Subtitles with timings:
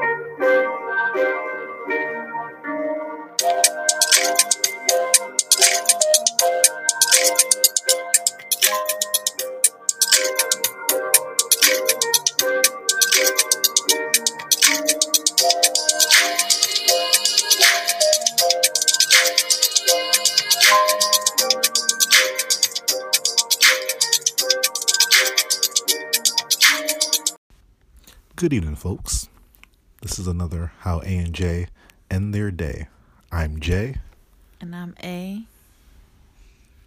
[28.38, 29.28] Good evening, folks.
[30.00, 31.66] This is another How A and J
[32.08, 32.86] End Their Day.
[33.32, 33.96] I'm Jay.
[34.60, 35.42] And I'm A.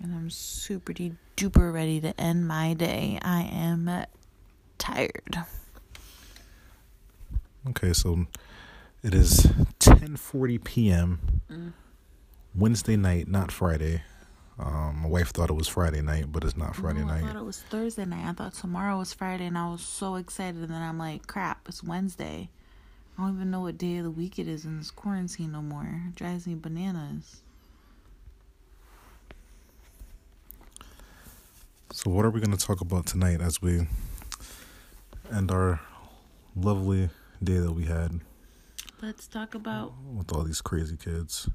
[0.02, 3.20] And I'm super duper ready to end my day.
[3.22, 4.06] I am
[4.78, 5.44] tired.
[7.68, 8.28] Okay, so
[9.04, 9.42] it is
[9.82, 11.20] 10:40 p.m.
[11.52, 11.74] Mm.
[12.56, 14.04] Wednesday night, not Friday.
[14.64, 17.24] Um, my wife thought it was Friday night, but it's not Friday No, night.
[17.24, 18.30] I thought it was Thursday night.
[18.30, 20.62] I thought tomorrow was Friday, and I was so excited.
[20.62, 22.50] And then I'm like, crap, it's Wednesday.
[23.18, 25.64] I don't even know what day of the week it is in this quarantine no
[25.64, 26.02] more.
[26.10, 27.42] It drives me bananas.
[31.92, 33.88] So, what are we going to talk about tonight as we
[35.34, 35.82] end our
[36.56, 37.10] lovely
[37.44, 38.22] day that we had
[39.02, 39.94] Let's talk about.
[40.14, 41.50] with all these crazy kids?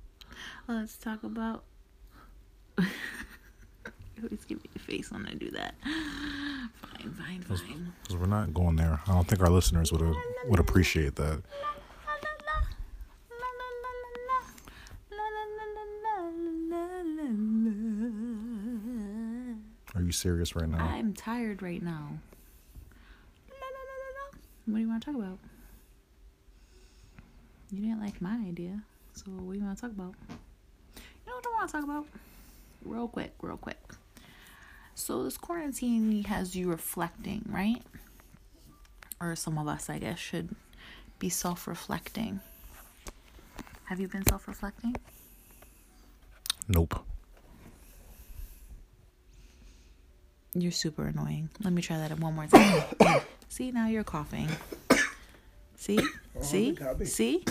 [0.67, 1.63] Let's talk about.
[4.25, 5.75] Always give me a face when I do that.
[5.85, 7.93] Fine, fine, fine.
[8.03, 9.01] Because we're not going there.
[9.07, 10.13] I don't think our listeners would uh,
[10.49, 11.43] would appreciate that.
[19.95, 20.85] Are you serious right now?
[20.85, 22.19] I'm tired right now.
[24.67, 25.39] What do you want to talk about?
[27.71, 28.81] You didn't like my idea,
[29.15, 30.15] so what do you want to talk about?
[30.99, 32.07] You know what I want to talk about?
[32.85, 33.79] Real quick, real quick.
[34.99, 37.83] So this quarantine has you reflecting, right?
[39.21, 40.57] Or some of us, I guess, should
[41.19, 42.41] be self-reflecting.
[43.85, 44.97] Have you been self-reflecting?
[46.67, 47.05] Nope.
[50.55, 51.51] You're super annoying.
[51.63, 53.21] Let me try that one more time.
[53.51, 54.49] See, now you're coughing.
[55.77, 56.01] See?
[56.41, 56.77] See?
[57.05, 57.45] See?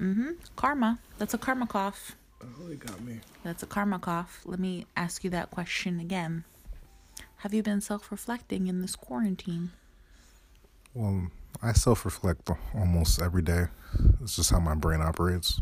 [0.00, 0.30] Mm-hmm.
[0.56, 0.98] Karma.
[1.18, 2.16] That's a karma cough.
[2.42, 3.20] Oh, they got me.
[3.44, 4.42] That's a karma cough.
[4.44, 6.42] Let me ask you that question again.
[7.38, 9.70] Have you been self-reflecting in this quarantine?
[10.92, 11.28] Well,
[11.62, 13.66] I self reflect almost every day.
[14.20, 15.60] It's just how my brain operates.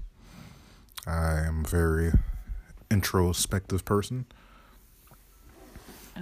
[1.06, 2.12] I am a very
[2.90, 4.24] introspective person.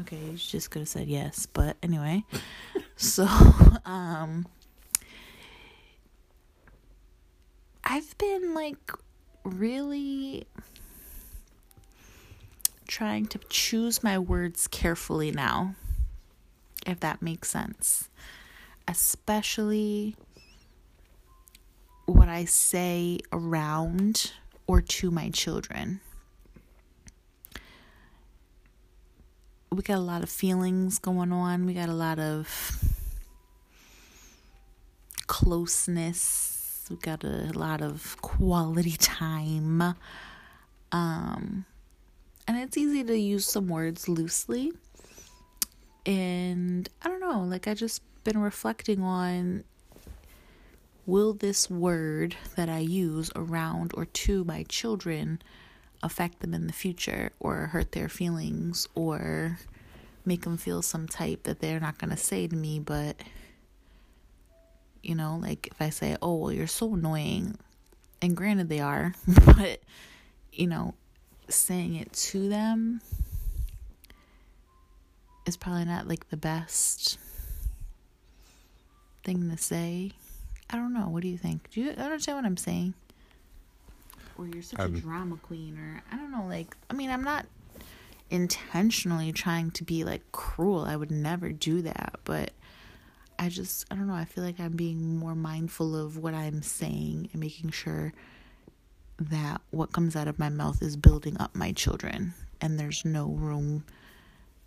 [0.01, 2.25] Okay, you just could have said yes, but anyway.
[2.97, 3.27] so,
[3.85, 4.47] um
[7.85, 8.91] I've been like
[9.45, 10.49] really
[12.94, 15.75] trying to choose my words carefully now.
[16.87, 18.09] If that makes sense.
[18.87, 20.15] Especially
[22.06, 24.31] what I say around
[24.69, 26.00] or to my children.
[29.72, 31.66] we got a lot of feelings going on.
[31.66, 32.78] We got a lot of
[35.26, 36.87] closeness.
[36.88, 39.97] We got a lot of quality time.
[40.93, 41.65] Um
[42.47, 44.72] and it's easy to use some words loosely.
[46.06, 49.65] And I don't know, like I just been reflecting on
[51.06, 55.41] will this word that I use around or to my children
[56.03, 59.59] affect them in the future or hurt their feelings or
[60.25, 63.16] make them feel some type that they're not going to say to me but
[65.03, 67.56] you know like if i say oh well you're so annoying
[68.22, 69.15] and granted they are
[69.47, 69.81] but
[70.53, 70.94] you know
[71.49, 73.00] saying it to them
[75.47, 77.19] is probably not like the best
[79.25, 80.12] thing to say.
[80.71, 81.09] I don't know.
[81.09, 81.71] What do you think?
[81.71, 82.94] Do you understand what i'm saying?
[84.38, 87.22] Or you're such I'm- a drama queen or I don't know like I mean I'm
[87.25, 87.47] not
[88.31, 90.85] intentionally trying to be like cruel.
[90.85, 92.50] I would never do that, but
[93.38, 96.62] I just I don't know, I feel like I'm being more mindful of what I'm
[96.62, 98.12] saying and making sure
[99.19, 103.28] that what comes out of my mouth is building up my children and there's no
[103.28, 103.84] room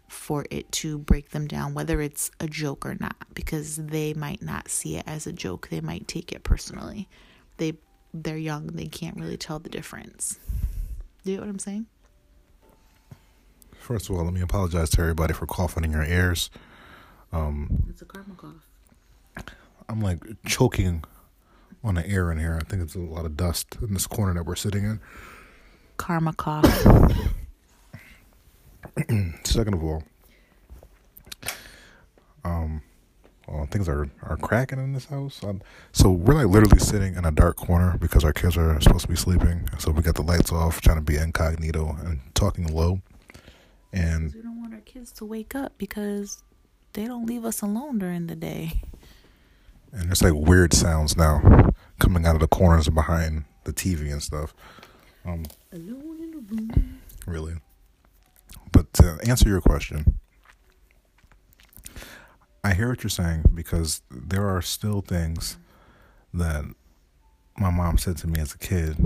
[0.08, 4.42] for it to break them down whether it's a joke or not because they might
[4.42, 5.68] not see it as a joke.
[5.70, 7.08] They might take it personally.
[7.58, 7.74] They
[8.14, 10.40] they're young, they can't really tell the difference.
[11.24, 11.86] Do you know what I'm saying?
[13.80, 16.50] First of all, let me apologize to everybody for coughing in your ears.
[17.32, 18.66] Um, It's a karma cough.
[19.90, 21.04] I'm like choking
[21.84, 22.60] on the air in here.
[22.60, 25.00] I think it's a lot of dust in this corner that we're sitting in.
[25.98, 26.66] Karma cough.
[29.44, 30.04] Second of all,
[32.44, 32.82] um,
[33.48, 35.44] uh, things are, are cracking in this house.
[35.44, 39.04] Um, so we're like literally sitting in a dark corner because our kids are supposed
[39.04, 39.70] to be sleeping.
[39.80, 43.02] So we got the lights off, trying to be incognito and talking low.
[43.94, 46.44] And we don't want our kids to wake up because
[46.94, 48.82] they don't leave us alone during the day.
[49.92, 54.22] And there's like weird sounds now coming out of the corners behind the TV and
[54.22, 54.54] stuff.
[55.26, 57.02] Um, alone in the room.
[57.26, 57.56] Really.
[58.72, 60.18] But to answer your question,
[62.64, 65.58] I hear what you're saying because there are still things
[66.34, 66.66] that
[67.58, 68.98] my mom said to me as a kid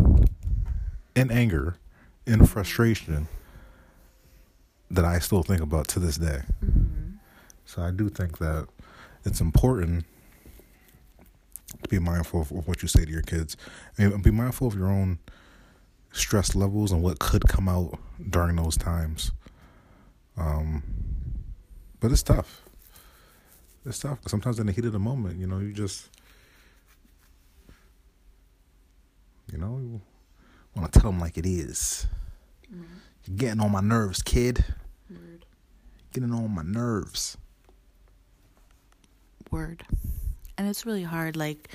[1.16, 1.77] in anger,
[2.25, 3.27] in frustration,
[4.89, 6.42] that I still think about to this day.
[6.63, 7.12] Mm-hmm.
[7.66, 8.68] So I do think that
[9.24, 10.06] it's important
[11.83, 13.57] to be mindful of, what you say to your kids.
[13.97, 15.19] Mean, be mindful of your own
[16.12, 17.97] stress levels and what could come out
[18.29, 19.31] during those times.
[20.38, 20.83] Um,
[22.00, 22.63] but it's tough
[23.85, 24.19] it's tough.
[24.27, 26.09] Sometimes in the heat of the moment, you know, you just,
[29.51, 30.01] you know, you
[30.75, 32.07] want to tell them like it is.
[32.71, 32.83] Mm-hmm.
[33.25, 34.63] You're getting on my nerves, kid.
[35.09, 35.45] Word.
[36.13, 37.38] Getting on my nerves.
[39.50, 39.83] Word.
[40.62, 41.69] And it's really hard, like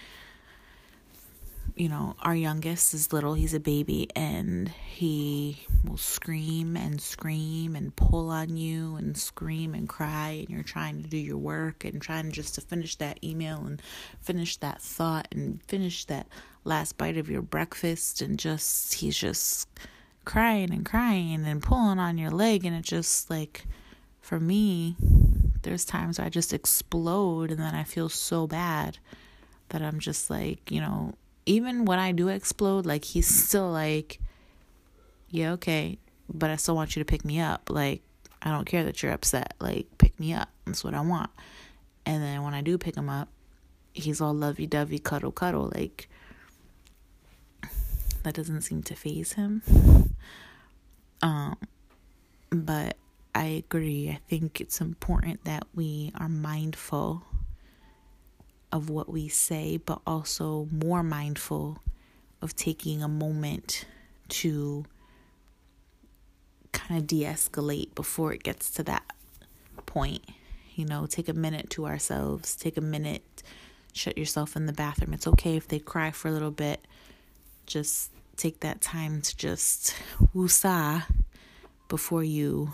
[1.75, 7.75] you know, our youngest is little, he's a baby, and he will scream and scream
[7.75, 11.85] and pull on you and scream and cry, and you're trying to do your work
[11.85, 13.83] and trying just to finish that email and
[14.21, 16.29] finish that thought and finish that
[16.63, 19.69] last bite of your breakfast, and just, he's just
[20.25, 23.67] crying and crying and pulling on your leg, and it just like,
[24.21, 24.95] for me,
[25.67, 28.99] there's times where I just explode, and then I feel so bad
[29.69, 31.15] that I'm just like, you know,
[31.45, 34.21] even when I do explode, like he's still like,
[35.29, 35.99] yeah, okay,
[36.33, 37.69] but I still want you to pick me up.
[37.69, 38.03] Like,
[38.43, 39.55] I don't care that you're upset.
[39.61, 40.49] Like, pick me up.
[40.65, 41.31] That's what I want.
[42.05, 43.29] And then when I do pick him up,
[43.93, 45.73] he's all lovey dovey, cuddle, cuddle.
[45.75, 46.09] Like,
[48.23, 49.63] that doesn't seem to phase him.
[51.23, 51.57] Um,
[52.51, 52.97] but
[53.37, 54.09] I agree.
[54.09, 57.23] I think it's important that we are mindful
[58.73, 61.79] of what we say, but also more mindful
[62.41, 63.85] of taking a moment
[64.29, 64.87] to
[66.73, 69.05] kind of de escalate before it gets to that
[69.85, 70.25] point.
[70.75, 73.43] You know, take a minute to ourselves, take a minute,
[73.93, 75.13] shut yourself in the bathroom.
[75.13, 76.87] It's okay if they cry for a little bit.
[77.67, 79.95] Just take that time to just
[80.35, 81.05] woosah
[81.89, 82.73] before you,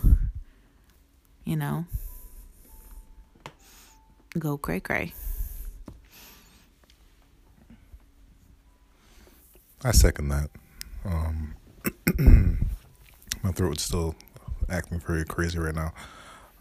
[1.45, 1.85] you know,
[4.37, 5.13] go cray cray.
[9.83, 10.49] I second that.
[11.03, 11.55] Um,
[13.43, 14.15] my throat is still
[14.69, 15.93] acting very crazy right now.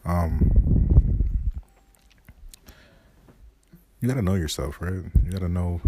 [0.05, 1.23] Um,
[4.01, 5.05] you got to know yourself, right?
[5.25, 5.81] You got to know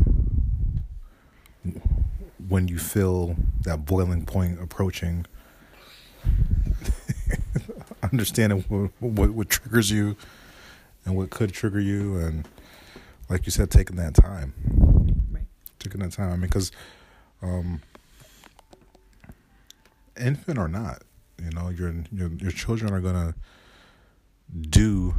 [2.49, 5.27] when you feel that boiling point approaching.
[8.15, 10.17] Understanding what, what, what triggers you
[11.05, 12.49] and what could trigger you, and
[13.29, 14.55] like you said, taking that time,
[15.33, 15.43] right.
[15.81, 16.33] taking that time.
[16.33, 16.71] I mean, because
[17.43, 17.83] um,
[20.19, 21.03] infant or not,
[21.43, 23.35] you know, your your your children are gonna
[24.71, 25.17] do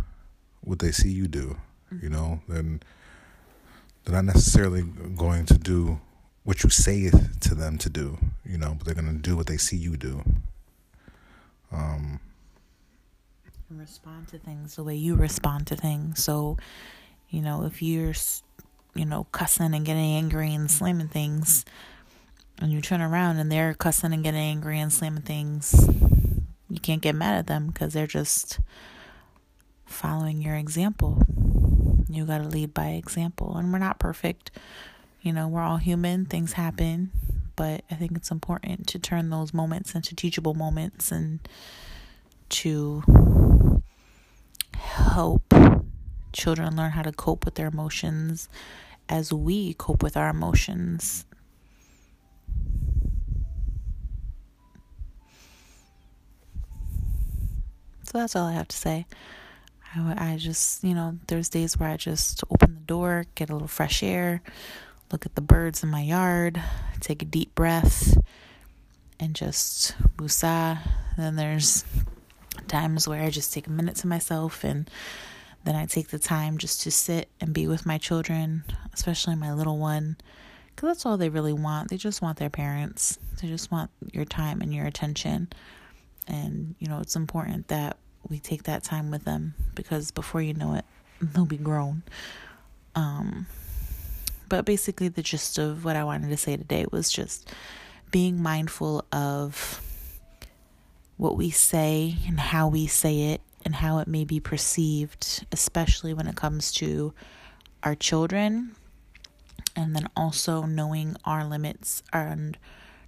[0.62, 1.58] what they see you do.
[2.02, 2.82] You know, then
[4.04, 4.84] they're not necessarily
[5.16, 6.00] going to do
[6.46, 8.18] what you say to them to do.
[8.46, 10.24] You know, but they're gonna do what they see you do.
[11.72, 12.22] Um,
[13.69, 16.24] respond to things the way you respond to things.
[16.24, 16.57] So,
[17.29, 18.13] you know, if you're,
[18.93, 21.65] you know, cussing and getting angry and slamming things
[22.60, 25.74] and you turn around and they're cussing and getting angry and slamming things,
[26.69, 28.60] you can't get mad at them because they're just
[29.86, 31.22] following your example.
[32.10, 33.55] You got to lead by example.
[33.57, 34.51] And we're not perfect.
[35.22, 37.12] You know, we're all human, things happen.
[37.55, 41.39] But I think it's important to turn those moments into teachable moments and
[42.50, 43.03] to
[44.96, 45.54] help
[46.34, 48.50] children learn how to cope with their emotions
[49.08, 51.25] as we cope with our emotions
[58.16, 59.06] So that's all I have to say.
[59.94, 63.54] I, I just, you know, there's days where I just open the door, get a
[63.54, 64.42] little fresh air,
[65.12, 66.62] look at the birds in my yard,
[67.02, 68.18] take a deep breath,
[69.20, 70.80] and just woosah.
[71.18, 71.84] Then there's
[72.67, 74.89] times where I just take a minute to myself and
[75.63, 79.53] then I take the time just to sit and be with my children, especially my
[79.53, 80.17] little one,
[80.67, 81.89] because that's all they really want.
[81.89, 85.50] They just want their parents, they just want your time and your attention.
[86.27, 87.98] And, you know, it's important that
[88.29, 90.86] we take that time with them because before you know it,
[91.22, 92.03] they'll be grown.
[92.95, 93.48] Um,
[94.48, 97.51] but basically, the gist of what I wanted to say today was just
[98.12, 99.81] being mindful of
[101.17, 106.13] what we say and how we say it and how it may be perceived, especially
[106.13, 107.13] when it comes to
[107.84, 108.75] our children,
[109.75, 112.57] and then also knowing our limits and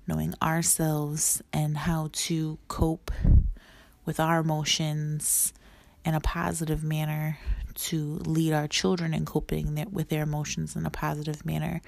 [0.08, 3.12] knowing ourselves and how to cope
[4.06, 5.54] with our emotions
[6.06, 7.38] in a positive manner
[7.76, 11.82] to lead our children in coping with their emotions in a positive manner,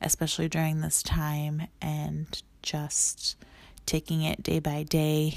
[0.00, 3.36] especially during this time, and just
[3.88, 5.34] taking it day by day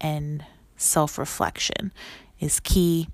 [0.00, 0.44] and
[0.76, 1.92] self reflection
[2.40, 3.08] is key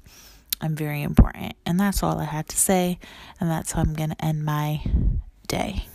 [0.61, 1.55] and very important.
[1.65, 2.99] And that's all I had to say,
[3.41, 4.83] and that's how I'm going to end my
[5.47, 5.87] day.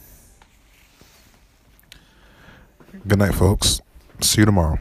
[3.08, 3.82] Good night, folks.
[4.22, 4.80] See you tomorrow.